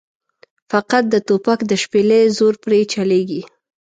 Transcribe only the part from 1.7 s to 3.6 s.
شپېلۍ زور پرې چلېږي.